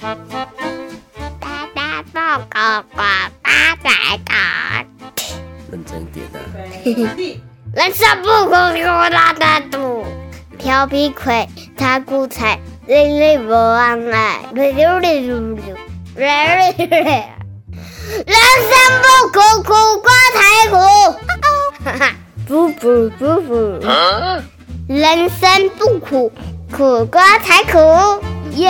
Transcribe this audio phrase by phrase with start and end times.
[0.00, 0.16] 大
[1.74, 3.02] 大报告呱
[3.42, 3.90] 大大
[4.24, 4.86] 大，
[5.70, 6.40] 认真一点啊。
[7.76, 10.06] 人生不苦苦大大度，
[10.58, 15.76] 调皮鬼他 苦菜，累累 不忘爱，溜溜溜溜溜，
[16.16, 16.26] 溜
[16.78, 17.12] 溜溜。
[18.26, 18.34] 人
[18.70, 18.72] 生
[19.02, 20.40] 不苦苦瓜才
[20.70, 20.76] 苦，
[21.84, 22.14] 哈哈，
[22.48, 23.40] 不不不。
[23.42, 23.52] 不，
[24.88, 26.32] 人生不苦
[26.72, 27.78] 苦瓜才苦，
[28.56, 28.68] 耶！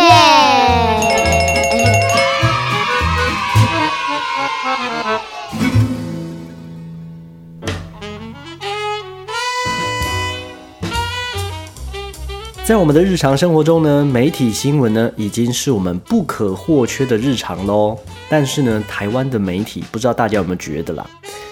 [12.64, 17.98] 在我们的日常生活中呢，媒体新闻呢已经是我们不可或缺的日常喽。
[18.28, 21.04] 但是呢，台湾的媒体不知道大家有没有觉得啦，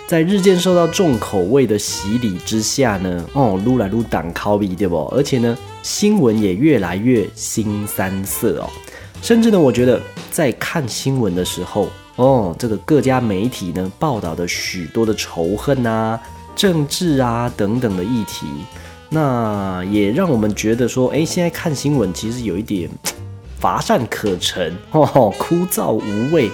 [0.06, 5.06] 在日渐受到重口味的洗礼之下呢，哦，撸来撸挡 copy 对不？
[5.06, 5.58] 而且呢，
[5.88, 8.68] 新闻也越来越新三色哦。
[9.22, 9.98] 甚至呢，我觉得
[10.30, 16.20] 在看新闻的时候，哦，这个各家媒体呢报道的许多的仇恨啊、
[16.54, 18.46] 政治啊等等的议题。
[19.08, 22.90] 那也让我们觉得说，哎，现在看新闻其实有一点
[23.58, 26.50] 乏善可陈，哦，枯燥无味。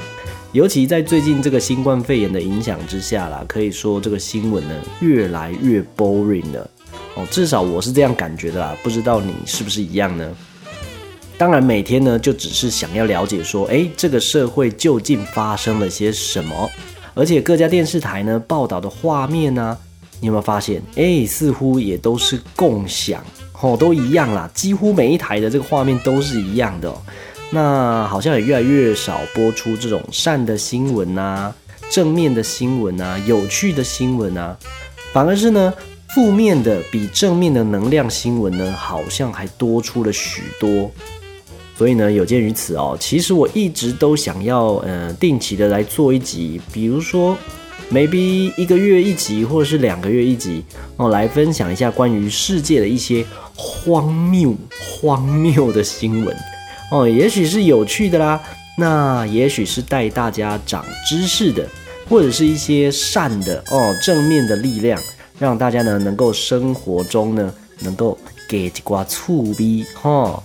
[0.52, 6.70] 尤其在最近这个新冠肺炎的影响之下啦，可以说这个新闻呢越来越 boring 了。
[7.14, 10.34] 哦，至少我是这样感觉的啦，不知道你是不是一样呢？
[11.36, 16.70] 当然，每天呢就只是想要了解说，哎，这个社会究竟发生了些什么？
[17.14, 19.76] 而且各家电视台呢报道的画面呢？
[20.20, 20.80] 你有没有发现？
[20.96, 23.22] 哎，似乎也都是共享，
[23.60, 26.92] 哦，都一样啦，几乎每一台的这个画面都是一样的。
[27.50, 31.54] 那好像也越来越少播出这种善的新闻啊，
[31.90, 34.56] 正面的新闻啊，有趣的新闻啊，
[35.12, 35.74] 反而是呢，
[36.14, 40.90] 负面的比正面的能量新闻呢，好像还多出了许多。
[41.76, 47.36] 所以呢，有鉴于此哦，其实我一直都想要，呃，定期的来做一集，比如说。
[47.92, 50.64] maybe 一个月一集，或者是两个月一集
[50.96, 53.24] 哦，来分享一下关于世界的一些
[53.54, 56.34] 荒谬、荒谬的新闻
[56.90, 58.40] 哦，也许是有趣的啦，
[58.78, 61.68] 那也许是带大家长知识的，
[62.08, 64.98] 或者是一些善的哦，正面的力量，
[65.38, 68.18] 让大家呢能够生活中呢能够
[68.48, 70.42] 给一挂醋逼哈。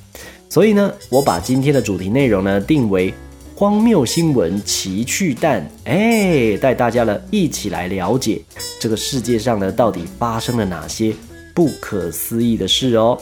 [0.50, 3.13] 所以呢，我把今天的主题内容呢定为。
[3.55, 8.41] 荒谬新闻奇趣蛋，哎，带大家呢一起来了解
[8.79, 11.13] 这个世界上呢到底发生了哪些
[11.53, 13.21] 不可思议的事哦。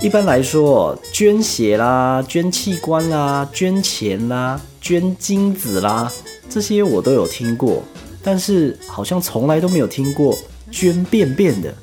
[0.00, 6.12] 一般来说，捐血啦、捐器官啦、捐钱啦、捐精子啦，
[6.50, 7.82] 这些我都有听过，
[8.22, 10.36] 但是好像从来都没有听过。
[10.70, 11.74] 捐便便的，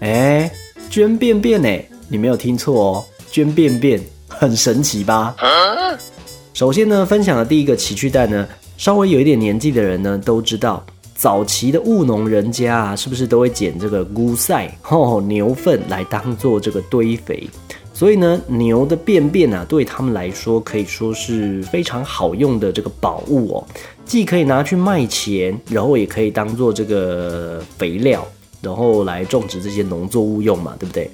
[0.00, 0.50] 哎，
[0.90, 1.68] 捐便便呢？
[2.08, 5.34] 你没有听错哦，捐便便很神奇吧？
[6.52, 8.46] 首先呢，分享的第一个奇趣蛋呢，
[8.76, 10.84] 稍微有一点年纪的人呢都知道，
[11.22, 17.48] 早期的务农人家啊，是不是都会捡这个菇塞 哦牛粪来当做这个堆肥？
[17.94, 23.64] 所以呢，牛的便便啊，对他们来说可以说是非常好用的这个宝物哦。
[24.04, 28.26] 既可以拿去卖钱，然后也可以当做这个肥料，
[28.60, 31.08] 然后来种植这些农作物用嘛，对不对？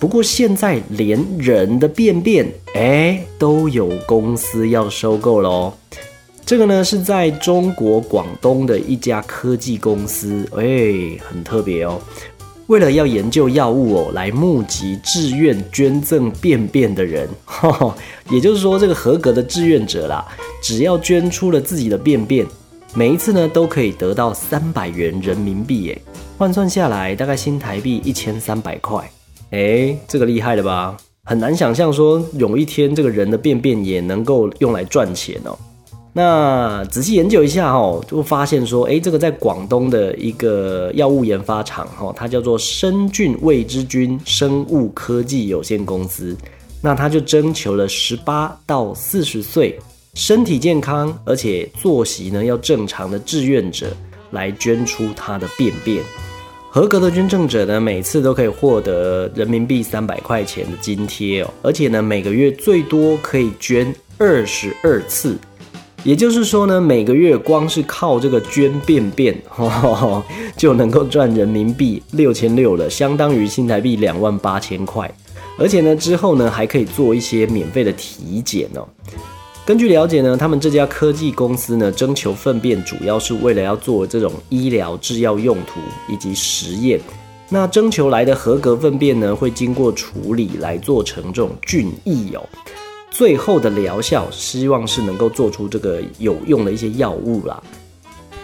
[0.00, 5.72] 不过现在连人的便便，哎，都有公司要收购了哦。
[6.46, 12.00] 这个呢是在中国广东的一家科技公司，哎，很特别哦。
[12.68, 17.28] 为了要研究药物哦，来募集志愿捐赠便便的人，
[18.30, 20.24] 也就是说，这个合格的志愿者啦，
[20.62, 22.46] 只要捐出了自己的便便，
[22.94, 26.00] 每一次呢都可以得到三百元人民币，耶，
[26.38, 29.10] 换算下来大概新台币一千三百块，
[29.50, 30.96] 哎，这个厉害了吧？
[31.24, 35.58] 很难想象说有一天这个人的便便也能够用来赚钱哦。
[36.18, 46.34] 那仔细研究一下哈，就发现说，哎，这个在广东的一个药物研发厂哈，它叫做深菌未知菌生物科技有限公司。
[46.80, 49.78] 那它就征求了十八到四十岁、
[50.14, 53.88] 身体健康而且作息呢要正常的志愿者
[54.30, 56.02] 来捐出他的便便。
[56.70, 65.36] 合格的捐赠者呢，每次都可以获得人民币三百块钱的津贴哦，而且呢，每个月最多可以捐二十二次。
[66.06, 69.36] 也就是说呢，每个月光是靠这个捐便便，
[70.56, 75.12] 就能够赚人民币六千六了，相当于新台币两万八千块。
[75.58, 78.86] 而且呢，之后呢还可以做一些免费的体检哦。
[79.64, 87.00] 根据了解呢，他们这家科技公司呢，征求粪便主要是为了要做这种医疗制药用途以及实验。
[87.48, 92.48] 那征求来的合格粪便呢，会经过处理来做成这种菌液哦。
[93.16, 97.62] 最后的疗效，希望是能够做出这个有用的一些药物啦。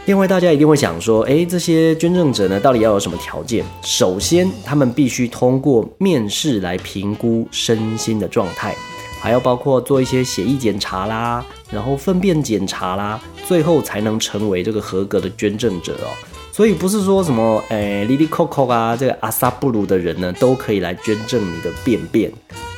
[0.07, 3.63] 另外，大家一定会想说，诶，这些捐赠者呢，到底要有什么条件？
[3.83, 8.75] 首先，他们必须通过面试来评估身心的状态。
[9.21, 16.09] 还要包括做一些血液检查啦，然后粪便检查啦，最后才能成为这个合格的捐赠者哦。
[16.51, 22.33] 所以不是说什么诶，Lily Coco 啊，这个阿萨布鲁的人呢，都可以来捐赠你的便便。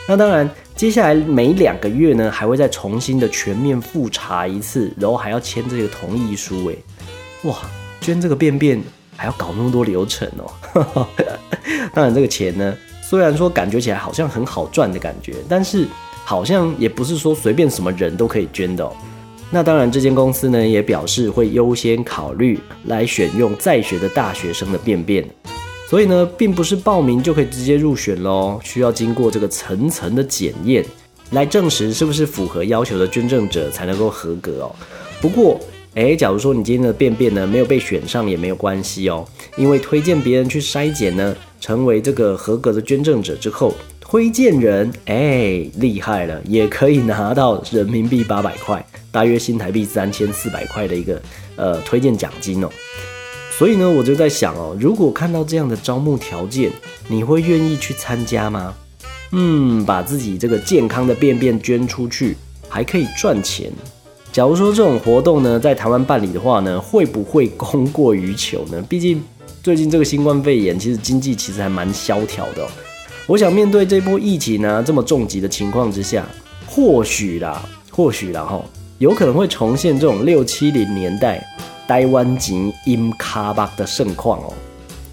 [0.07, 6.67] 那当然，接下来每两个月呢，还会再重新的全面复查一次，然后还要签这个同意书。
[6.67, 6.79] 诶，
[7.45, 7.57] 哇，
[8.01, 8.83] 捐这个便便
[9.17, 11.07] 还要搞那么多流程哦。
[11.95, 15.87] 当然，这个钱呢，虽然说感觉起来好像很好赚的感觉，但是。
[16.27, 18.91] 好像也不是说随便什么人都可以捐的哦。
[19.51, 25.23] 那当然，这间公司呢也表示会优先考虑来选用在学的大学生的便便，
[25.89, 30.85] 所以呢，并不是报名就可以直接入选喽，需要经过这个层层的检验，
[31.31, 34.75] 来证实是不是符合要求的捐赠者才能够合格哦。
[35.21, 35.61] 不过，
[35.95, 39.27] 诶，假如说你今天的便便呢没有被选上也没有关系哦，
[39.57, 43.75] 因为推荐别人去筛检呢，成为这个合格的捐赠者之后。
[44.07, 51.21] 推荐人哎，厉害了，也可以拿到人民币八百块，大约新台币三千四百块的一个
[51.57, 52.69] 呃推荐奖金哦。
[53.57, 56.73] 所以呢，我就在想哦，如果看到这样的招募条件，
[57.07, 58.75] 你会愿意去参加吗？
[59.31, 62.37] 嗯，把自己这个健康的便便捐出去，
[62.69, 63.71] 还可以赚钱。
[64.33, 68.83] 假如说这种活动呢，在台湾办理的话呢，会不会供过于求呢？
[68.89, 69.23] 毕竟
[69.63, 72.67] 最近这个新冠肺炎，其实经济其实还蛮萧条的。
[73.27, 76.27] 我想面对这波疫情呢这么重疾的情况之下，
[76.67, 78.61] 或许啦，或许啦哈，
[78.99, 81.41] 有可能会重现这种六七零年代
[81.87, 84.53] 台湾籍音卡巴的盛况哦。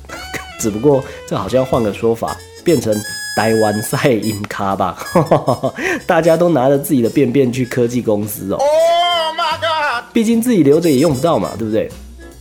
[0.60, 2.96] 只不过这好像换个说法，变成
[3.36, 4.98] 台湾赛音卡巴，
[6.06, 8.58] 大家都拿着自己的便便去科技公司哦。
[8.58, 10.14] Oh my god！
[10.14, 11.90] 毕竟自己留着也用不到嘛，对不对？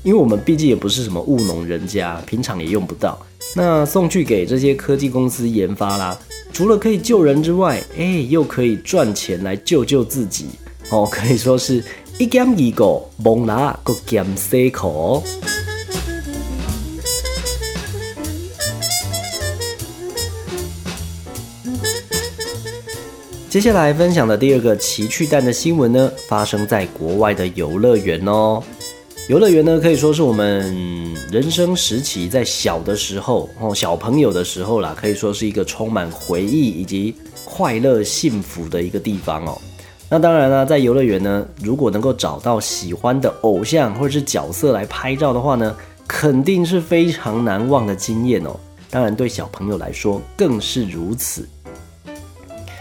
[0.03, 3.19] 因为我们毕竟也不是什么务农人家，平常也用不到。
[3.55, 6.19] 那送去给这些科技公司研发啦，
[6.53, 10.49] 除了可以救人之外，哎，又可以赚钱来救救自己
[10.91, 11.83] 哦，可以说是
[12.21, 15.23] 一减一个蒙拿个减四口。
[23.49, 28.63] 接下来分享的第二个奇趣蛋的新闻呢，发生在国外的游乐园哦。
[29.31, 37.15] 游乐园呢，可以说是我们人生时期在小的时候哦，小朋友的时候啦，可以说是一个充满回忆以及
[37.47, 39.59] 快乐幸福的一个地方哦。
[40.13, 45.73] 那当然啦，在游乐园呢，如果能够找到喜欢的偶像或者是角色来拍照的话呢，
[46.09, 48.51] 肯定是非常难忘的经验哦。
[48.91, 51.49] 当然，对小朋友来说更是如此。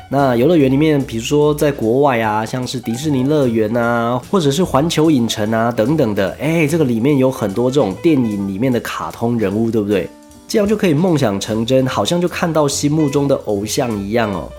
[0.09, 10.09] 那游乐园里面，比如说在国外啊，像是迪士尼乐园啊，或者是环球影城啊等等的，哎，这个里面有很多这种电影里面的卡通人物，对不对？
[10.47, 14.51] 这样就可以梦想成真，好像就看到心目中的偶像一样哦。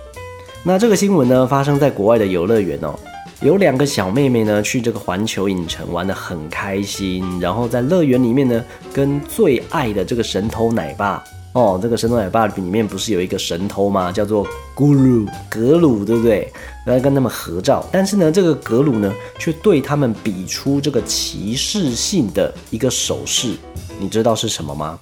[0.62, 2.94] 那这个新闻呢，发生在国外的游乐园哦，
[3.40, 8.62] 有两个小妹妹呢，去这个环球影城玩的很开心，然后在乐园里面呢，
[8.92, 11.24] 跟最爱的这个神偷奶爸。
[11.54, 14.12] 哦，这个神偷奶爸里面不是有一个神偷吗？
[14.12, 14.46] 叫做
[14.76, 16.52] 咕噜格鲁，对不对？
[16.84, 23.56] 来跟他们合照，但是呢，这个格鲁呢，却对他们比出这个歧视性的一个手势，
[23.98, 24.98] 你知道是什么吗？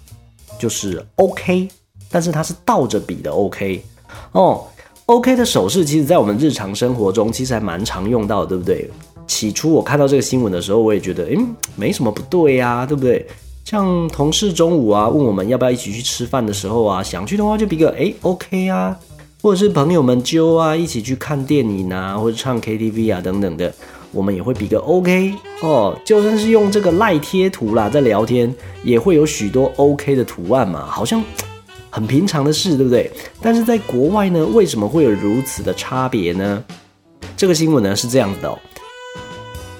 [0.56, 1.68] 就是 OK，
[2.10, 3.84] 但是它是倒着比的 OK。
[4.32, 4.64] 哦
[5.08, 8.90] ，OK 的手势，其实在我们日常生活中其实还蛮常用到的，对不对？
[9.26, 11.38] 起初我看到这个新闻的时候，我也觉得，诶，
[11.76, 13.26] 没什么不对呀，对不对？
[13.64, 18.98] 像同事中午啊问我们要不要一起去吃饭的时候啊，想去的话就比个哎 OK 啊，
[19.42, 23.72] 或者是朋友们揪啊一起去看电影啊，或者唱 KTV 啊等等的，
[24.12, 25.94] 我们也会比个 OK 哦。
[26.04, 31.22] 就算是用这个赖贴图啦，在聊天也会有许多 OK 的图案嘛，好像
[31.90, 33.10] 很平常的事，对不对？
[33.40, 36.62] 但是在国外呢，为什么会有如此的差别呢？
[37.36, 38.58] 这个新闻呢是这样子的哦。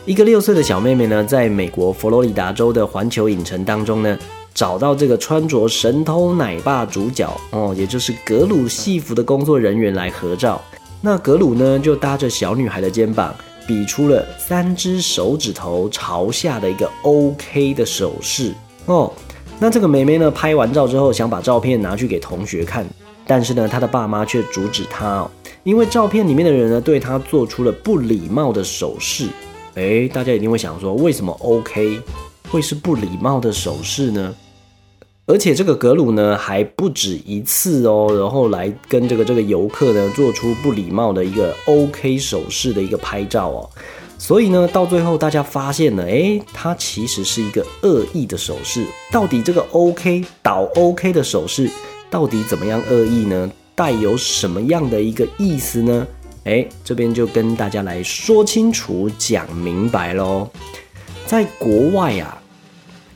[0.05, 4.19] 一个六岁的小妹妹呢，在美国佛罗里达州的环球影城当中呢，
[4.55, 10.61] 找到这个穿着神偷奶爸主角哦，也就是格鲁戏服的工作人员来合照。
[11.01, 13.35] 那格鲁呢，就搭着小女孩的肩膀，
[13.67, 18.55] 比出了三只手指头朝下的一个 OK 的手势
[18.87, 19.13] 哦。
[19.61, 22.87] 那这个妹妹呢，拍完照之后，想把照片拿去给同学看，
[23.27, 25.31] 但是呢，她的爸妈却阻止她哦，
[25.65, 29.27] 因为照片里面的人呢对她做出了不礼貌的手势。
[29.75, 32.01] 诶，大家一定会想说，为什么 OK
[32.49, 34.33] 会是不礼貌的手势呢？
[35.27, 43.71] 而且这个格鲁呢还不止一次哦，然后来跟这个这个游客呢做出不礼貌的一个 OK 手势的一个拍照哦。
[44.19, 48.85] 所以呢，到最后大家发现了，诶，它其实是一个恶意的手势。
[49.13, 51.71] 到底这个 OK 倒 OK 的手势
[52.11, 53.51] 到底怎么样恶意呢？
[53.77, 56.07] 带有什么样的一个意思呢？
[56.45, 60.49] 诶，这边就跟大家来说清楚、讲明白喽。
[61.25, 62.43] 在国外啊，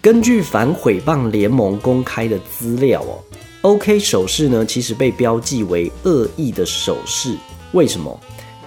[0.01, 3.19] 根据反诽谤联盟公开的资料哦
[3.63, 7.37] ，OK 手势呢其实被标记为恶意的手势。
[7.73, 8.21] 为什么？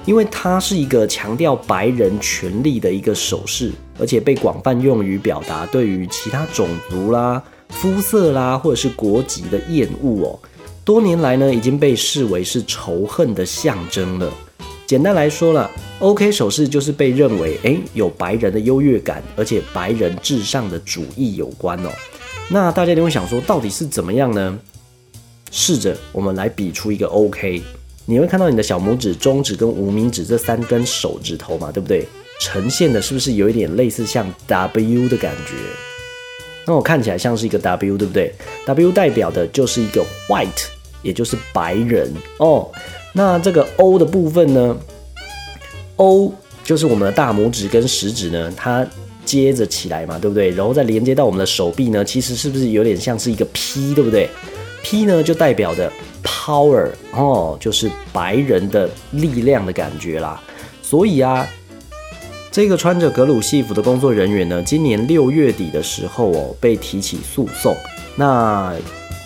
[0.05, 10.39] 因为它是一个强调白人权利的一个手势，而且被广泛用于表达对于其他种族啦、肤色啦或者是国籍的厌恶哦。
[10.83, 14.31] 多年来呢，已经被视为是仇恨的象征了。
[14.85, 21.89] 简单来说了，OK 手势就是被认为诶有白人的优越感，而且白人至上的主义有关哦。
[22.51, 24.59] 那大家都会想说，到底是怎么样呢？
[25.49, 27.63] 试着我们来比出一个 OK。
[28.07, 32.07] 你会看到你的小拇指、中指跟无名指这三根手指头嘛，对不对？
[32.39, 35.53] 呈现的是不是有一点类似像 W 的感觉？
[36.67, 38.33] 那我看起来像是一个 W，对不对
[38.65, 40.65] ？W 代表的就是一个 white，
[41.01, 42.69] 也就是白人哦。
[43.13, 44.77] 那这个 O 的部分呢
[45.95, 46.33] ？O
[46.63, 48.85] 就是我们的大拇指跟食指呢，它
[49.23, 50.49] 接着起来嘛，对不对？
[50.51, 54.29] 然后再连接到我们的手臂呢，其实是不是有点像是一个 P，对不对
[54.83, 55.91] ？P 呢就代表的。
[56.25, 60.41] Power 哦，就是白人的力量的感觉啦。
[60.81, 61.47] 所以啊，
[62.51, 67.75] 这个穿着格鲁西服的工作人员呢，今年六月底的时候哦，被提起诉讼。
[68.15, 68.73] 那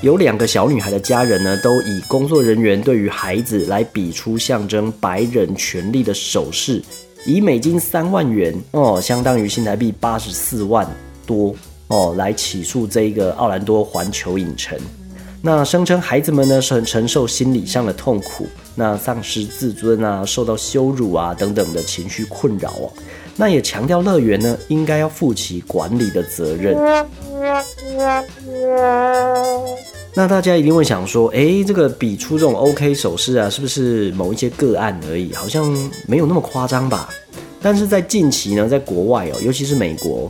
[0.02, 6.82] 有两个小女孩的家人呢，都以工作人员对于孩子来比出象征白人权利的手势，
[7.26, 10.88] 以美金三万元哦，相当于新台币八十四万
[11.26, 11.54] 多
[11.88, 14.80] 哦，来起诉这一个奥兰多环球影城。
[15.42, 22.92] 那声称孩子们呢是很承受心理上的痛苦，那丧失自尊啊，受到羞辱啊等等的情绪困扰哦。
[23.38, 26.76] 那也强调乐园呢应该要负起管理的责任。
[30.14, 35.34] 那大家一定会想说，哎，这个比出这种 OK 手势啊，是不是某一些个案而已？
[35.34, 35.72] 好像
[36.06, 37.10] 没有那么夸张吧？
[37.62, 40.30] 但是在近期呢，在国外哦，尤其是美国。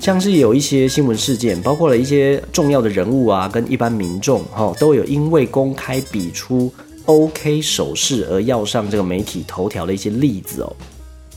[0.00, 6.72] 像是有一些新闻事件，包括了一些重要的人物啊，跟一般民众哈，都有因为公开比出
[7.04, 10.76] OK 手势而要上这个媒体头条的一些例子哦。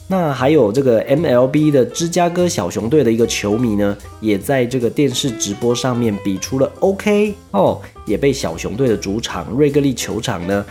[0.08, 10.66] 那还有这个 MLB 的芝加哥小熊队的一个球迷呢，也在这个电视直播上面比出了 OK 哦，也被小熊队的主场瑞格利球场呢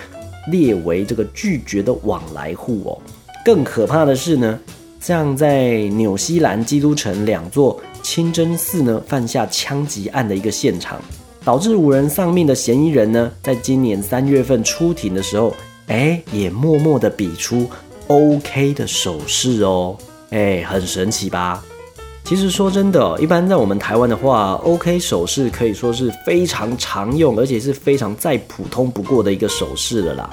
[0.50, 2.98] 列为这个拒绝的往来户哦。
[3.44, 4.58] 更可怕的是呢。
[5.00, 11.00] 像在纽西兰基督城两座清真寺呢，犯下枪击案的一个现场，
[11.42, 15.54] 导致五人丧命的嫌疑人呢，在今年三月份出庭的时候，
[15.86, 17.66] 哎，也默默的比出
[18.08, 19.96] OK 的手势哦，
[20.30, 21.64] 哎，很神奇吧？
[22.22, 30.30] 其实说真的，一般在我们台湾的话，OK 手势可以说是非常常用，而且是非常再普通不过的一个手势了啦。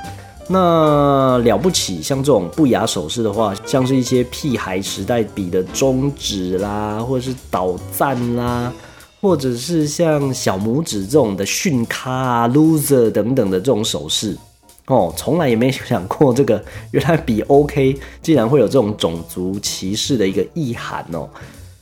[0.49, 8.71] 那了不起，像这种不雅手势的话，像是一些屁孩时代比的中指啦，或者是倒赞啦，
[9.19, 14.37] 或者是像小拇指这种的训咖啊、loser 等等的这种手势，
[14.85, 21.27] 哦，从来也没想过这个原来比 OK 竟然会有这种种族歧视的一个意涵哦。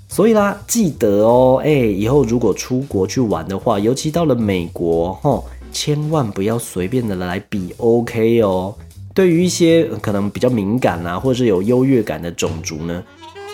[0.08, 5.40] 所以啦，记得哦，哎，以后如果出国去玩的话，尤其到了美国，哈。
[5.75, 8.74] 千万不要随便的来比 OK 哦。
[9.13, 13.03] 对于一些可能比较敏感啊，或者是有优越感的种族呢，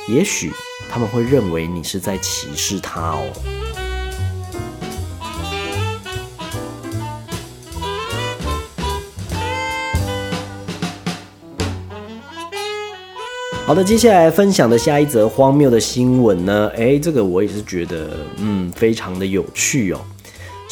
[0.07, 0.51] 也许
[0.87, 3.23] 他们会认为你是在歧视他哦。
[13.65, 19.99] 好的，接下来分享的下一则荒谬的新闻呢，哎，这个我也是觉得，嗯，非常的有趣哦。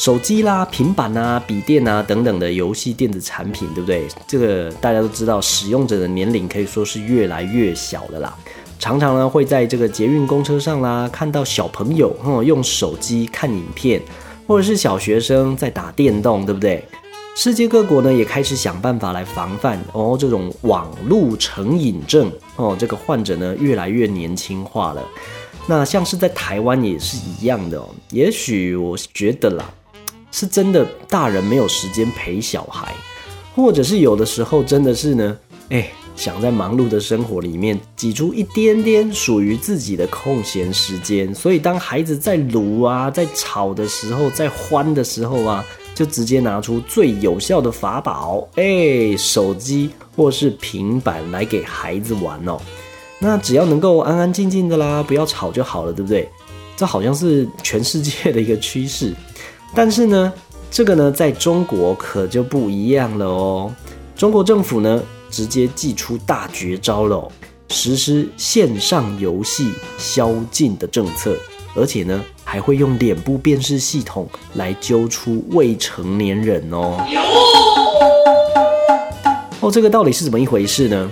[0.00, 4.08] 手机啦、平板啊、笔电啊等等的游戏电子产品，对不对？
[4.26, 8.34] 这个大家都知道，使用者的年龄可以说是越来越小的啦。
[8.78, 14.00] 常常呢会在这个捷运公车上啦，看到小朋友哼用手机看影片，
[14.46, 16.82] 或者是小学生在打电动，对不对？
[17.36, 25.02] 世界各国呢也开始想办法来防范哦这种网络成瘾症哦，这个患者呢越来越年轻化了。
[25.66, 27.86] 那像是在台湾也是一样的哦。
[28.12, 29.70] 也许我觉得啦。
[30.30, 32.94] 是真的大人没有时间陪小孩，
[33.54, 35.36] 或者是有的时候真的是呢，
[35.70, 52.58] 哎，想在忙碌的生活里面挤出一点点属于自己的空闲时间，所以当孩子在撸啊、在吵的时候、在欢的时候啊，就直接拿出最有效的法宝，哎，手机或是平板来给孩子玩哦。
[53.18, 56.28] 那只要能够安安静静的啦，不要吵就好了，对不对？
[56.76, 59.14] 这好像是全世界的一个趋势。
[59.74, 60.32] 但是呢，
[60.70, 63.72] 这个呢，在中国可就不一样了哦。
[64.16, 67.30] 中国政府呢，直接祭出大绝招了，
[67.68, 71.36] 实施线上游戏宵禁的政策，
[71.74, 76.98] 而且呢，还会用脸部辨识系统来揪出未成年人哦。
[79.60, 81.10] 哦，这个到底是怎么一回事呢？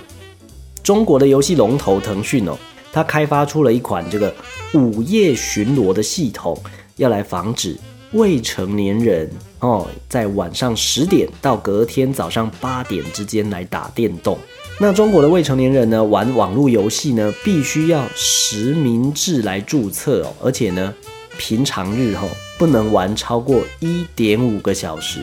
[0.83, 2.57] 中国的游戏龙头腾讯哦，
[2.91, 4.33] 它开发出了一款这个
[4.73, 6.57] 午夜巡逻的系统，
[6.97, 7.77] 要来防止。
[8.13, 14.37] 未成年人哦，在晚上十点到隔天早上八点之间来打电动。
[14.79, 20.93] 那中国的未成年人呢，玩网络游戏呢，必须要实名制来注册哦，而且呢，
[21.37, 25.19] 平常日哈不能玩超过一点五个小时，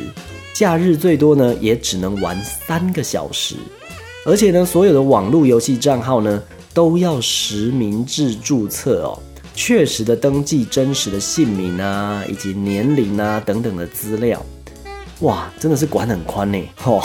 [0.55, 3.57] 假日最多呢也只能玩三个小时，
[4.25, 6.40] 而且呢，所有的网络游戏账号呢
[6.73, 9.19] 都要实名制注册哦。
[9.57, 14.45] 确实的登记真实的姓名啊，以及年龄啊等等的资料，
[15.21, 16.63] 哇，真的是管很宽呢。
[16.85, 17.03] 哦，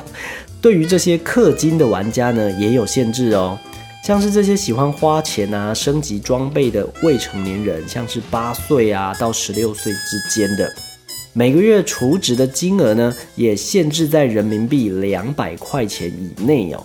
[0.60, 3.58] 对于这些氪金的玩家呢，也有限制哦。
[4.06, 10.70] 像是这些喜欢花钱啊、升级装备的未成年人，像是八岁啊到十六岁之间的，
[11.32, 16.84] 每个月储值的金额呢，也限制在人民币两百块钱以内哦。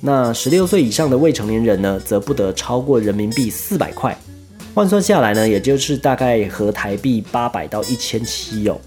[0.00, 4.16] 那十六岁以上的未成年人呢，则不得超过人民币四百块。
[4.72, 8.80] 换算下来呢，也就是大概合台币八百到一千七哦。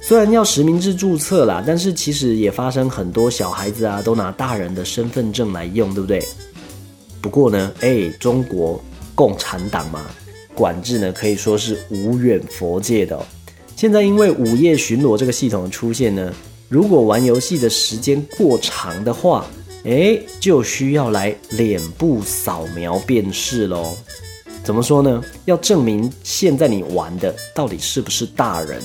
[0.00, 6.22] 虽然要实名制注册啦，但是其实也发生很多小孩子啊，都拿大人的身份证来用，对不对？
[7.20, 8.82] 不过呢，哎，中国
[9.14, 10.06] 共产党嘛，
[10.54, 13.18] 管制呢可以说是无远佛界的。
[13.76, 16.32] 现在因为午夜巡逻这个系统的出现呢，
[16.68, 19.46] 如果玩游戏的时间过长的话，
[19.84, 23.96] 哎，就需要来脸部扫描辨识喽。
[24.62, 25.22] 怎么说呢？
[25.46, 28.80] 要证明现在你玩的到底是不是大人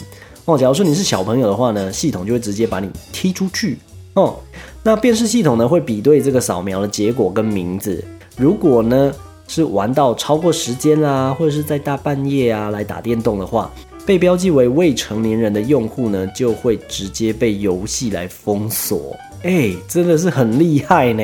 [0.46, 0.58] 哦。
[0.58, 3.78] 假如说你是小朋友的话呢，系统就会直接把你踢出去
[4.14, 4.40] 哦。
[4.82, 8.04] 那辨识系统呢会比对这个扫描的结果跟名字，
[8.38, 9.14] 如果呢
[9.48, 13.72] 是玩到超过时间啦，或者是在大半夜啊来打电动的话，
[14.06, 19.16] 被标记为未成年人的用户呢就会直接被游戏来封锁。
[19.44, 21.24] 哎，真的是很厉害呢。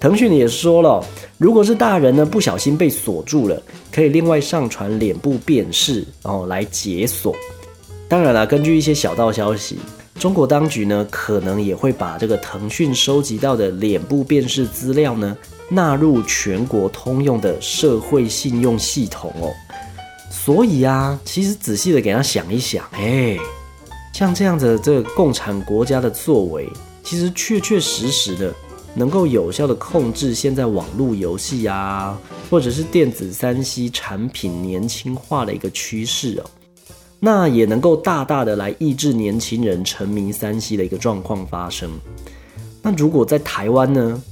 [0.00, 1.04] 腾讯也说了，
[1.36, 7.36] 如果是大人呢，不小心被锁住了，可以另外上传脸部辨识，然后来解锁。
[8.08, 9.78] 当然了，根据一些小道消息，
[10.18, 15.36] 中国当局呢，可能也会把这个腾讯收集到的脸部辨识资料呢，
[15.68, 19.52] 纳入全国通用的社会信用系统哦。
[20.30, 23.36] 所以啊，其实仔细的给他想一想，哎，
[24.14, 26.66] 像这样的这个共产国家的作为，
[27.04, 28.50] 其实确确实实的。
[28.94, 32.18] 能够有效的控制现在网络游戏啊，
[32.50, 36.50] 或者是电子三 C 产品年轻化的一个趋势哦，
[37.18, 41.90] 那也能够大大的来抑制年轻人沉迷三 C 的一个状况发生。
[42.82, 44.22] 那如果在台湾呢，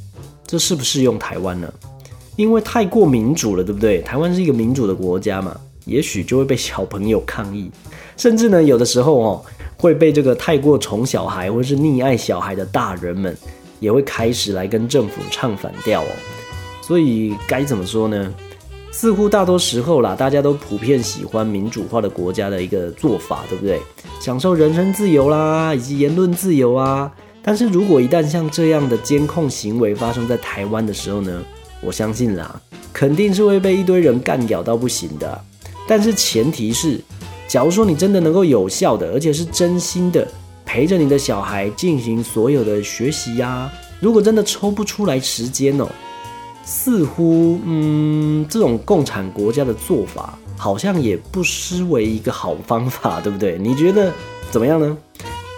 [0.47, 1.73] 这是不适用台湾呢？
[2.37, 4.01] 因为太过民主了，对不对？
[4.03, 7.71] 台湾是一个民主的国家嘛，也许就会被小朋友抗议，
[8.16, 9.44] 甚至呢，有的时候哦，
[9.77, 13.37] 会被这个太过宠小孩或是溺爱小孩的大人们。
[13.81, 16.09] 也会开始来跟政府唱反调哦，
[16.83, 18.35] 所以该怎么说呢？
[18.91, 23.81] 似乎大多时候啦，大家都普遍喜欢民主化的国家的一个做法，对不对？
[24.19, 27.12] 享受人身自由啦，以及言论自由啊。
[27.43, 31.43] 但是如果一旦像这样的监控行为发生在台湾的时候呢，
[31.81, 32.61] 我相信啦，
[32.93, 35.41] 肯定是会被一堆人干掉到不行的。
[35.87, 37.01] 但是前提是，
[37.47, 40.27] 假如说你真的能够有效的，而且是真心的。
[40.69, 45.89] 陪着你的小孩进行所有的学习呀，如果真的抽不出来时间哦，
[46.63, 53.57] 似乎嗯，这种共产国家的做法好像也不失为一个好方法，对不对？
[53.59, 54.13] 你觉得
[54.51, 54.95] 怎么样呢？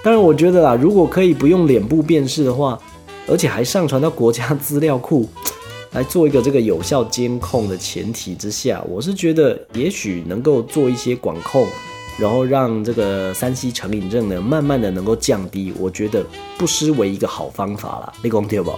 [0.04, 2.78] 当然，我觉得啊，如果可以不用脸部辨识的话，
[3.26, 5.28] 而且还上传到国家资料库
[5.90, 11.66] 来做一个这个有效监控的前提之下，我是觉得也许能够做一些管控。
[12.20, 16.22] 然后让这个三 C 成瘾症呢，慢慢的能够降低，我觉得
[16.58, 18.12] 不失为一个好方法了。
[18.22, 18.70] 你讲对不？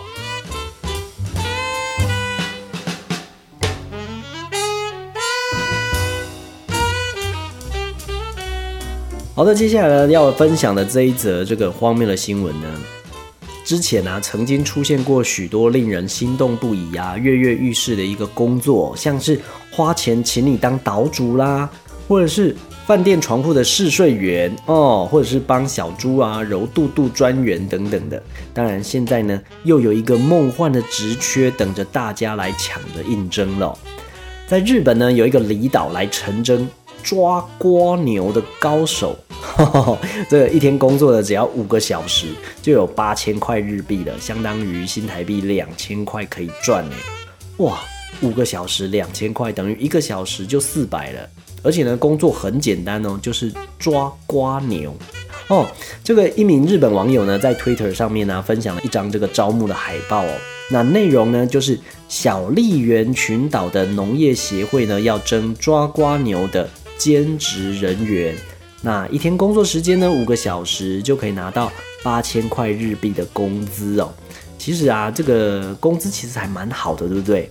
[9.34, 12.68] 好好的，接下来呢要分享的这一则这个荒谬的新闻呢，
[13.64, 19.40] 之前啊曾经出现过许多令人心动不已啊、跃跃欲试的一个工作，像是
[19.72, 21.68] 花钱请你当岛主啦，
[22.06, 22.54] 或者是
[22.92, 28.22] 饭店床铺的试睡员哦，或者是帮小猪啊揉肚肚专员等等的。
[28.52, 33.74] 当然，现在呢又有一个梦幻的职缺等着大家来抢着应征了。
[34.46, 36.68] 在日本呢，有一个离岛来成真。
[37.02, 39.16] 抓瓜牛的高手，
[40.28, 42.26] 这个一天工作的只要五个小时，
[42.60, 46.96] 就有八千块日币了，相当于新台币两千块可以赚呢。
[47.56, 47.80] 哇，
[48.20, 51.28] 五个小时两千块，等于一个小时就四百了。
[51.62, 54.94] 而且呢，工作很简单哦，就是抓瓜牛。
[55.48, 55.66] 哦，
[56.04, 60.30] 这个一名日本网友呢，在 Twitter 上面呢，分享了一张这个招募的海报哦。
[60.70, 66.68] 那内容呢，就是小笠原群岛的农业协会呢，要征抓瓜牛的。
[66.98, 68.32] 兼职人员，
[68.80, 70.08] 那一天工作时间呢？
[70.08, 74.12] 五个小时就可以拿到八千块日币的工资哦。
[74.56, 77.50] 其实啊，这个工资其实还蛮好的，对不对？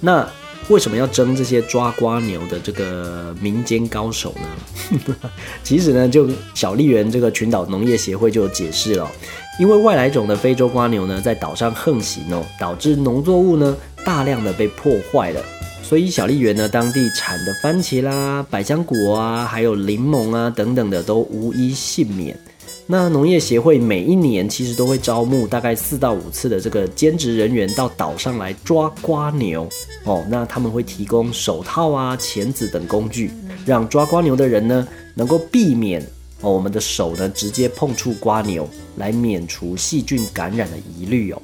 [0.00, 0.28] 那
[0.68, 5.16] 为什么要争这些抓瓜牛的这个民间高手呢？
[5.62, 9.10] 其实呢，就小笠原这个群岛农业协会就解释了，
[9.58, 15.42] 因为外来种的非洲瓜牛呢，在岛上横行哦，导致农作物呢大量的被破坏了。
[15.82, 22.38] 所以小笠原呢，当地产的番茄啦、百香果啊，还有柠檬啊等等的，都无一幸免。
[22.86, 29.66] 那农业协会每一年其实都会招募大概四到五次的这个兼职人员到岛上来抓瓜牛
[30.04, 30.24] 哦。
[30.28, 33.30] 那他们会提供手套啊、钳子等工具，
[33.64, 36.02] 让抓瓜牛的人呢能够避免
[36.42, 41.40] 哦我们的手呢直接碰触瓜牛，来免除细菌感染的疑虑哦。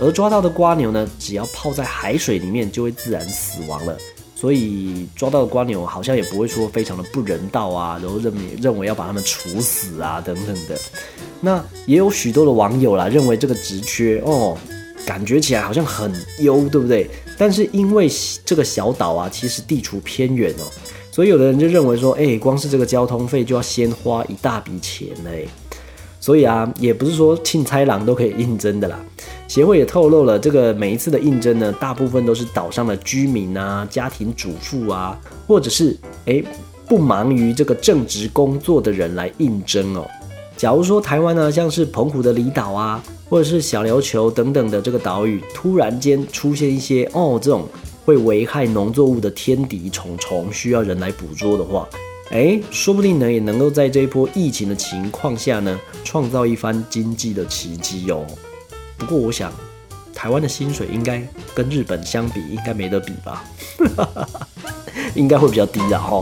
[0.00, 3.96] 而抓到的瓜牛呢，只要泡在海水里面就会自然死亡了。
[4.40, 10.80] 所以抓到的瓜牛好像也不会说非常的不人道啊，然后认认为要把他们处死啊等等的。
[11.42, 14.56] 那也有许多的网友啦，认为这个职缺哦，
[15.04, 17.10] 感觉起来好像很优，对不对？
[17.36, 18.10] 但是因为
[18.42, 20.64] 这个小岛啊，其实地处偏远哦，
[21.12, 25.46] 所以有的人就认为说，哎，光是这个交通费就要先花一大笔钱嘞。
[26.18, 28.98] 所以啊，也不是说庆差郎都可以应征的啦。
[29.50, 36.44] 协会也透露了，这个每一次的应征呢，大部分都是岛上的居民啊、家庭主妇啊，或者是诶
[36.86, 40.06] 不忙于这个正职工作的人来应征哦。
[40.56, 47.66] 假如说台湾呢，像是澎湖的离岛啊，或者是小琉球等等的这个岛屿，突然间出现一些哦这种
[48.04, 51.88] 会危害农作物的天敌虫虫，需要人来捕捉的话，
[52.30, 58.24] 诶，说不定呢也能够在这一波疫情的情况下呢，创造一番经济的奇迹哦。
[59.00, 59.50] 不过我想，
[60.14, 63.42] 台湾的薪水应该跟日本相比，应该没得比吧？
[65.16, 66.20] 应该会比较低的哈。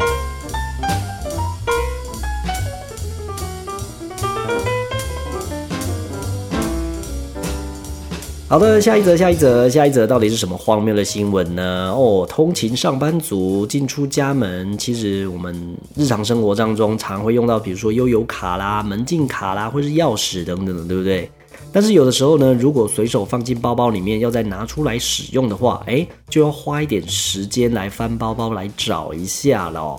[8.49, 11.93] 好的，下一则，下一则，下一则，到底是什么荒谬的新闻呢？
[11.95, 21.29] 哦，通勤上班族进出家门，其实我们日常生活当中常会用到，比如说悠游卡啦、门禁卡啦，或是钥匙等等的，对不对？
[21.73, 29.99] 但是有的时候呢，如果随手放进包包里面，要再拿出来使用的话，哎，就要花一点时间来翻包包来找一下了。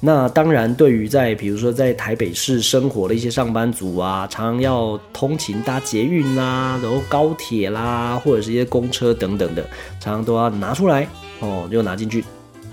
[0.00, 9.62] 那当然，对于在比如说在台北市生活的一些上班族啊，常常要通勤搭捷运啦，然后高铁啦，或者是一些公车等等的，
[10.00, 11.08] 常常都要拿出来
[11.40, 12.22] 哦，就拿进去。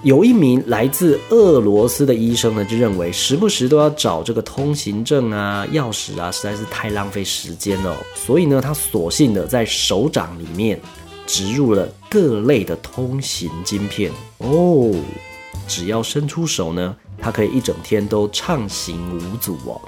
[0.06, 7.98] 有一名来自俄罗斯的医生呢，就认为时不时都要找这个通行证啊、钥匙啊，实在是太浪费时间了。
[8.13, 10.80] 所以呢，他索性的在手掌里面
[11.26, 14.94] 植入了各类的通行晶片哦。
[15.68, 19.82] 只要伸出手呢，他可以一整天都畅行无阻哦。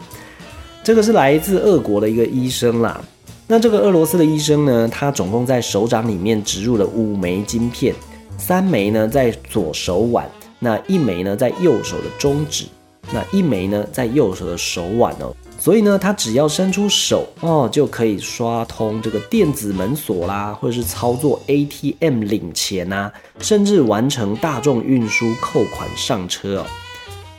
[0.84, 3.00] 这个是来自俄国的一个医生啦。
[3.46, 7.94] 那这个俄罗斯的医生呢，他总共在手掌里面植入了五枚晶片。
[8.38, 12.66] 三枚呢在左手腕，那一枚呢在右手的中指，
[13.12, 15.36] 那一枚呢在右手的手腕哦。
[15.60, 26.66] 所以呢，他只要伸出手哦，就可以刷通这个电子门锁啦，或者是操作 ATM 领钱呐，甚至完成大众运输扣款上车哦。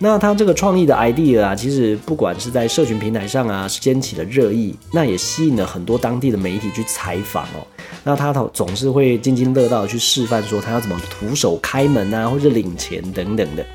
[0.00, 7.66] 那他这个创意的 idea 啊，其实不管是在社群平台上啊，掀起了热议，那也吸引了很多当地的媒体去采访哦。
[8.04, 13.66] 那他总总是会津津乐道的去示范说他要怎么徒手开门啊，或者领钱等等的。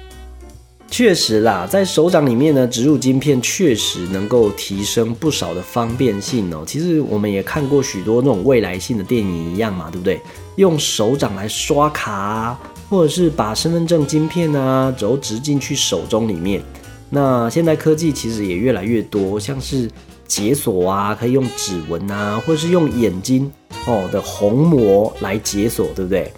[0.89, 6.63] 确实啦，在手掌里面呢植入晶片，确实能够提升不少的方便性哦。
[6.65, 10.21] 其实我们也看过许多那种未来性的电影一样嘛，对不对？
[10.55, 12.57] 用手掌来刷卡。
[12.93, 16.61] 或者是把身份证晶片啊，轴直进去手中里面，
[17.09, 19.89] 那现代科技其实也越来越多，像是
[20.27, 23.51] 解锁啊，可以用指纹啊，或者是用眼睛
[23.87, 26.31] 哦的虹膜来解锁，对不对？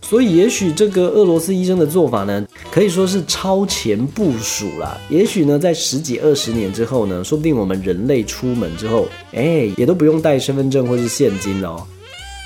[0.00, 4.98] 所以也许这个俄罗斯医生的做法呢，可以说是超前部署啦。
[5.10, 11.86] 也许呢，在十几二十年之后呢，说不定我们人类出门之后，哎，也都不用带身份证或是现金了，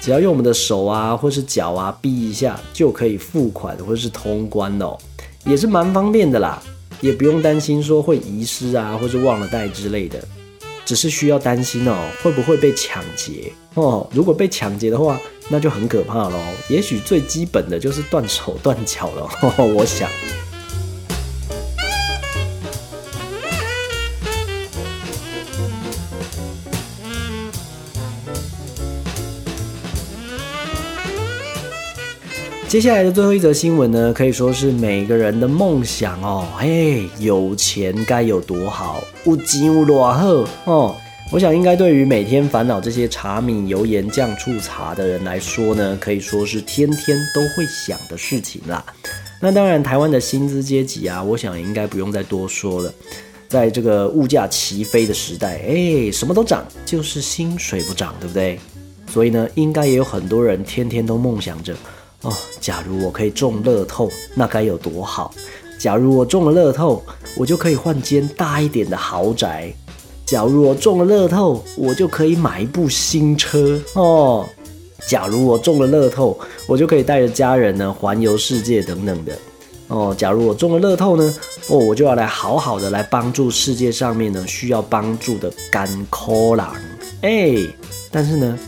[0.04, 4.98] 只要用我们的手啊或是脚啊逼一下，就可以付款或是通关哦，
[5.46, 6.62] 也是蛮方便的啦，
[7.00, 10.22] 也不用担心说会遗失啊或是忘了带之类的。
[10.84, 14.06] 只是需要担心哦，会不会被抢劫哦？
[14.12, 16.38] 如果被抢劫的话，那就很可怕喽。
[16.68, 19.26] 也许最基本的就是断手断脚了，
[19.74, 20.06] 我想。
[32.74, 36.44] 接下来的最后一则新闻呢，可以说是每个人的梦想哦。
[36.58, 40.96] 嘿，有钱该有多好，有钱有多好哦。
[41.30, 48.84] 我想，应该对于每天烦恼这些茶米油盐酱醋茶的人来说呢，可以说是天天都会想的事情啦。
[49.40, 52.92] 那当然，台湾的薪资阶级啊，我想应该不用再多说了。
[53.46, 58.58] 在这个物价齐飞的时代，哎，什么都涨，就是薪水不涨，对不对？
[59.06, 61.72] 所以呢，应该也有很多人天天都梦想着。
[62.24, 65.32] 哦，假如我可以中乐透，那该有多好！
[65.78, 67.02] 假如我中了乐透，
[67.36, 69.74] 我就可以换间大一点的豪宅；
[70.24, 74.46] 假如我中了乐透，我就可以买一部新车哦；
[75.06, 79.36] 假如我中了乐透，我就可以带着家人呢环游世界等等的
[79.88, 81.34] 哦；假如我中了乐透呢，
[81.68, 86.74] 哦，我就要来好好的来帮助世界上面呢需要帮助的干枯狼。
[87.20, 87.54] 哎，
[88.10, 88.58] 但是呢，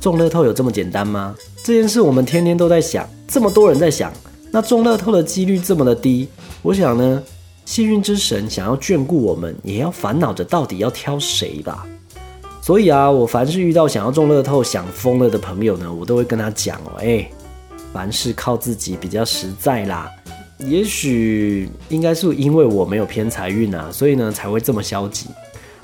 [0.00, 1.34] 中乐透有这么简单吗？
[1.62, 4.10] 这件事我们天天都在想，这么多人在想，
[4.50, 6.26] 那中乐透的几率这么的低，
[6.62, 7.22] 我想呢，
[7.66, 11.86] 幸运之神想要眷顾我们，也要烦恼着到底要挑谁吧。
[12.62, 17.30] 所以啊，我凡是遇到想要中乐透想疯了的朋友呢，我都会跟他讲哦，哎，
[17.92, 20.10] 凡事靠自己比较实在啦。
[20.58, 25.26] 也许应该是因为我没有偏财运啊，所以呢才会这么消极。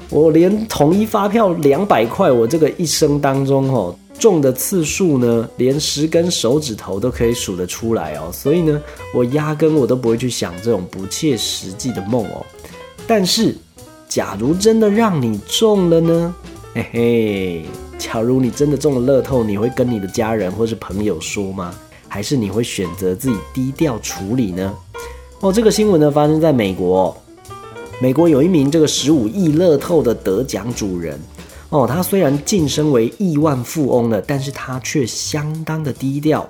[0.09, 3.95] 我连统一发票两百块，我这个一生当中哦。
[4.19, 8.81] 中的次数呢，连十根手指头都可以数得出来哦，所以呢，
[9.15, 12.45] 我压根我都不会去想这种不切实际的梦哦。
[13.07, 13.55] 但是，
[14.09, 16.35] 假如真的让你中了呢？
[16.75, 17.65] 嘿嘿，
[17.99, 21.75] 假如你真的中了乐透，你会跟你的家人或是朋友说吗？
[22.09, 24.75] 还是你会选择自己低调处理呢？
[25.41, 27.17] 哦，这个新闻呢发生在美国，
[28.01, 31.21] 美国有一名这个十五亿乐透的得奖主人。
[31.71, 36.49] 哦，他虽然晋升为亿万富翁了，但是他却相当的低调。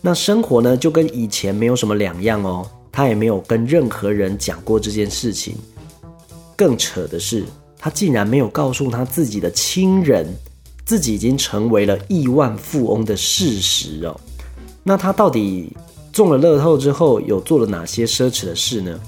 [0.00, 2.68] 那生活呢，就跟以前没有什么两样哦。
[2.90, 5.54] 他也没有跟任何人讲过这件事情。
[6.56, 7.44] 更扯的是，
[7.78, 10.26] 他竟然没有告诉他自己的亲人，
[10.84, 14.20] 自己已经成为了亿万富翁的事实哦。
[14.82, 15.72] 那他到底
[16.12, 18.98] 中了乐透之后，有做了哪些奢侈的事呢？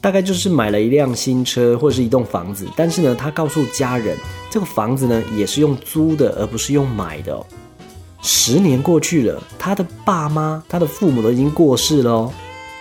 [0.00, 4.16] 大概就是买了一辆新车或者是一栋房子，但是呢，他告诉家人，
[4.56, 7.38] 这个房子呢也是用租的，而不是用买的。
[8.22, 12.32] 十年过去了，他的爸妈、他的父母都已经过世了，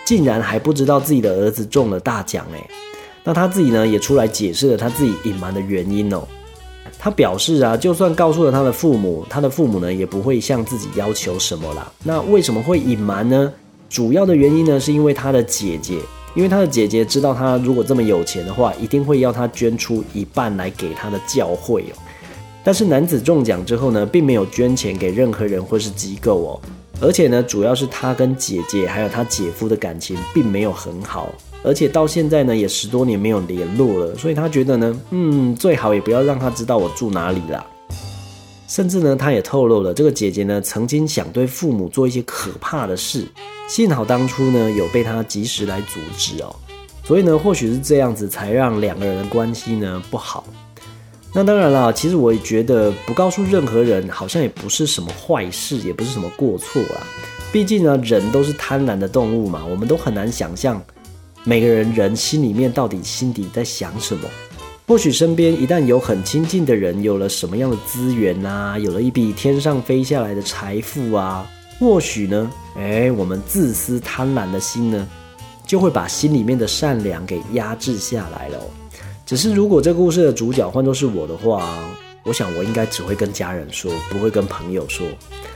[0.06, 2.66] 竟然还不知道自己的儿子中了大奖哎。
[3.26, 6.26] 那他自己呢也出来解释了他自己隐瞒的原因哦。
[6.98, 11.92] 他表示啊，就算告诉了他的父母，他的父母呢也不会向自己要求什么啦。
[12.06, 13.52] 那为什么会隐瞒呢？
[13.90, 15.98] 主要的原因呢是因为他的姐姐。
[16.36, 21.96] 因为他的姐姐知道他如果这么有钱的话，一定会要他捐出一半来给他的教会哦。
[22.64, 26.62] 但是男子中奖之后呢，并没有捐钱给任何人或是机构哦。
[27.02, 31.30] 而且呢，主要是他跟姐姐还有他姐夫的感情并没有很好，
[31.64, 37.66] 而且到现在呢也十多年没有联络了，所以他觉得呢，嗯，最好也不要让他知道我住哪里啦。
[38.68, 43.28] 甚至呢，他也透露了这个姐姐呢曾经想对父母做一些可怕的事。
[43.68, 46.56] 幸好当初呢有被他及时来阻止哦，
[47.04, 50.46] 所以呢或许是这样子才让两个人的关系呢不好。
[51.34, 57.06] 那当然了，其实我也觉得不告诉任何人好像也不是什么坏事，也不是什么过错啦。
[57.52, 60.82] 毕竟呢人都是贪婪的动物嘛，我们都很难想象
[61.44, 64.30] 每个人人心里面到底心底在想什么。
[64.88, 71.46] 或许身边一旦有很亲近的人有了什么样的资源啊，有了一笔天上飞下来的财富啊。
[71.80, 75.08] 或许呢，哎，我们自私贪婪的心呢，
[75.66, 78.60] 就会把心里面的善良给压制下来了。
[79.26, 81.78] 只是如果这故事的主角换作是我的话，
[82.24, 85.06] 我想我应该只会跟家人说，不会跟朋友说。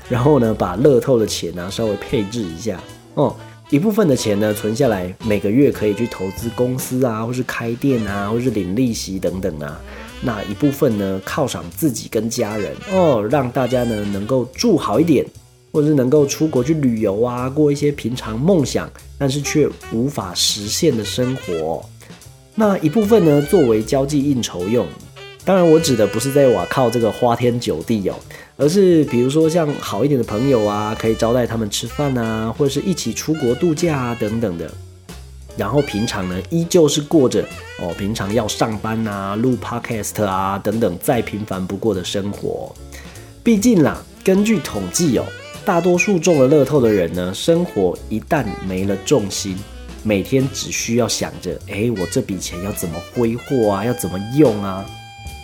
[0.10, 2.82] 然后呢，把乐透的钱呢稍微配置一下。
[3.13, 3.36] 哦，
[3.69, 9.79] 一部分的钱呢存下来，每个月可以去投资公司啊，或是开店啊，或是领利息等等啊。
[10.21, 15.25] 那一部分呢犒赏自己跟家人哦，让大家呢能够住好一点，
[15.71, 21.84] 或者是能够出国去旅游啊，过一些平常梦想但是却无法实现的生活。
[22.55, 24.86] 那一部分呢作为交际应酬用。
[25.45, 28.15] 当然，我指的不是在瓦靠这个花天酒地哦，
[28.55, 34.71] 而是比如说像好一点的朋友啊，可以招待他们吃饭啊，或者是一起出国度假啊等等的。
[35.58, 37.43] 然后平常呢，依旧是过着
[37.79, 42.71] 哦，平常要上班啊、录 podcast 啊等等再平凡不过的生活。
[43.41, 45.25] 毕竟啦，根据统计哦，
[45.65, 49.58] 大多数中了乐透的人呢，生活一旦没了重心，
[50.04, 54.86] 每天只需要想着，哎，我这笔钱要怎么挥霍啊，要怎么用啊。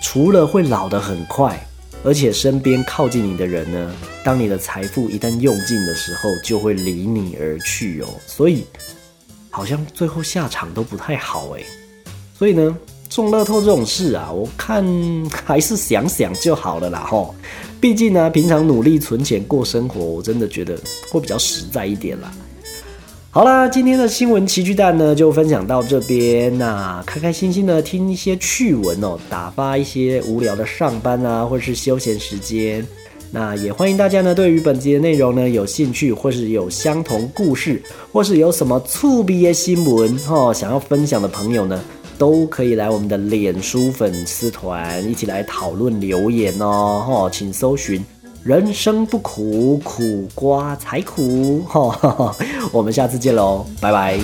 [0.01, 1.59] 除了会老得很快，
[2.03, 8.07] 而且身边靠近你的人呢，当你的财富一旦用尽的时候，就会离你而去哦。
[8.25, 8.65] 所以
[9.49, 11.63] 好像最后下场都不太好哎。
[12.37, 12.77] 所以呢，
[13.09, 14.85] 中乐透这种事啊，我看
[15.45, 17.35] 还是想想就好了啦吼。
[17.85, 20.75] 毕竟呢，平常努力存钱过生活，我真的觉得
[21.11, 22.33] 会比较实在一点啦。
[23.29, 26.57] 好啦，今天的新闻奇趣蛋呢就分享到这边。
[26.57, 32.83] 那开开心心的听一些趣闻哦，打发一些无聊的上班啊，或是休闲时间。
[33.29, 37.79] 那也欢迎大家呢，对于本集的内容呢有兴趣，或是有相同故事，
[38.11, 41.79] 或是有什么触鼻的新闻哦，想要分享的朋友呢，
[42.17, 47.05] 都可以来我们的脸书粉丝团一起来讨论留言哦。
[47.07, 48.03] 哦，请搜寻。
[48.43, 51.61] 人生不苦，苦瓜才苦。
[51.61, 52.35] 哈，
[52.71, 54.19] 我们下次见喽，拜拜。